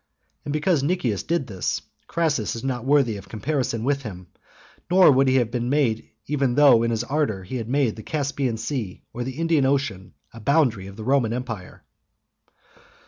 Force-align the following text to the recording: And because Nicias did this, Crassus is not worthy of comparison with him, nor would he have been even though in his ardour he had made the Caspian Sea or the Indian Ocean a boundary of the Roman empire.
And 0.45 0.51
because 0.51 0.81
Nicias 0.81 1.21
did 1.21 1.45
this, 1.45 1.79
Crassus 2.07 2.55
is 2.55 2.63
not 2.63 2.85
worthy 2.85 3.17
of 3.17 3.29
comparison 3.29 3.83
with 3.83 4.01
him, 4.01 4.25
nor 4.89 5.11
would 5.11 5.27
he 5.27 5.35
have 5.35 5.51
been 5.51 5.71
even 6.25 6.55
though 6.55 6.81
in 6.81 6.89
his 6.89 7.03
ardour 7.03 7.43
he 7.43 7.57
had 7.57 7.69
made 7.69 7.95
the 7.95 8.01
Caspian 8.01 8.57
Sea 8.57 9.03
or 9.13 9.23
the 9.23 9.37
Indian 9.37 9.67
Ocean 9.67 10.15
a 10.33 10.39
boundary 10.39 10.87
of 10.87 10.95
the 10.95 11.03
Roman 11.03 11.33
empire. 11.33 11.83